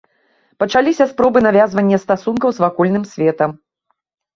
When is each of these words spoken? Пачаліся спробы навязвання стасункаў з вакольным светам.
Пачаліся 0.63 1.07
спробы 1.11 1.39
навязвання 1.49 2.03
стасункаў 2.07 2.49
з 2.59 2.67
вакольным 2.67 3.03
светам. 3.15 3.51